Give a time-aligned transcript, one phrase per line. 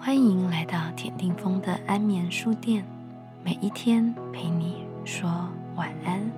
[0.00, 2.84] 欢迎来到田定峰的安眠书店，
[3.44, 5.28] 每一天陪你说
[5.74, 6.30] 晚安。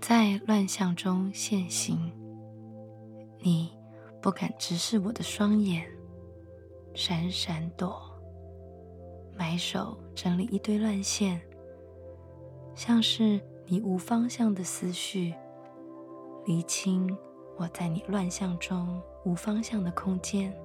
[0.00, 2.10] 在乱象中现形，
[3.38, 3.70] 你
[4.20, 5.86] 不敢直视我的双眼，
[6.94, 8.15] 闪闪躲。
[9.38, 11.40] 埋手整理一堆乱线，
[12.74, 15.34] 像是你无方向的思绪，
[16.46, 17.14] 厘清
[17.58, 20.56] 我在你乱象中无方向的空间。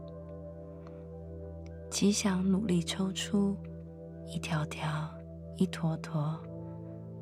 [1.89, 3.57] 极想努力抽出
[4.25, 5.09] 一条条、
[5.57, 6.39] 一坨坨，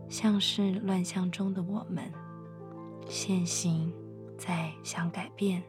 [0.08, 2.12] 像是乱象中的我们，
[3.08, 3.92] 现行
[4.38, 5.64] 在想改变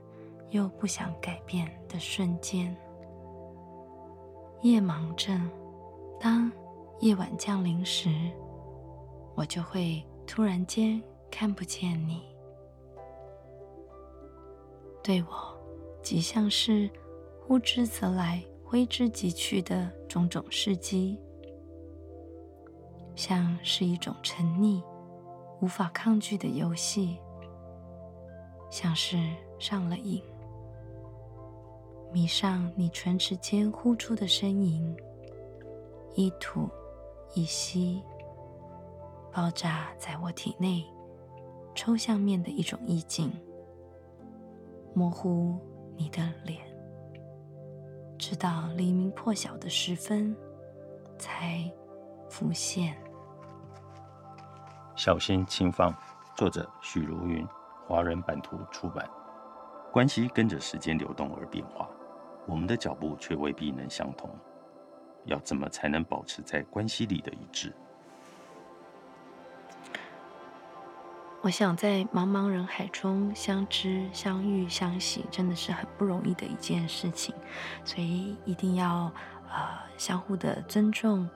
[0.51, 2.77] 又不想改变的瞬间。
[4.63, 5.51] 夜盲症。
[6.23, 6.53] 当
[7.01, 8.11] 夜晚降临时，
[9.35, 12.21] 我就会突然间看不见你，
[15.03, 15.59] 对我
[16.03, 16.91] 即像是
[17.41, 21.19] 呼之则来、挥之即去的种种事迹，
[23.15, 24.83] 像是一种沉溺、
[25.63, 27.17] 无法抗拒的游戏，
[28.71, 29.17] 像是
[29.59, 30.23] 上了瘾，
[32.13, 34.95] 迷上你唇齿间呼出的呻吟。
[36.15, 36.69] 一吐
[37.35, 38.03] 一吸，
[39.33, 40.85] 爆炸在我体内，
[41.75, 43.33] 抽象面的一种意境，
[44.95, 45.57] 模糊
[45.97, 46.61] 你的脸，
[48.19, 50.37] 直到黎明破晓的时分，
[51.17, 51.71] 才
[52.29, 52.97] 浮现。
[54.97, 55.95] 小心轻放，
[56.37, 57.47] 作者许茹芸，
[57.87, 59.09] 华人版图出版。
[59.93, 61.89] 关系跟着时间流动而变化，
[62.47, 64.31] 我们的脚步却未必能相同。
[65.25, 67.73] 要怎么才能保持在关系里的一致？
[71.43, 77.35] 我想，在茫茫人海中相知、相遇、相惜，真的是很不容易的一件事情。
[77.83, 79.11] 所以，一定要
[79.49, 81.27] 呃相互的尊重，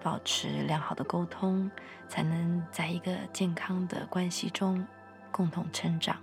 [0.00, 1.68] 保持良好的沟通，
[2.08, 4.86] 才能在一个健康的关系中
[5.32, 6.16] 共同成长。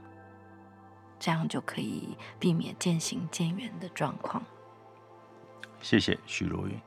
[1.19, 4.41] 这样就可以避免渐行渐远的状况。
[5.81, 6.79] 谢谢许茹芸，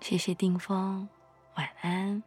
[0.00, 1.08] 谢谢丁峰，
[1.56, 2.22] 晚安。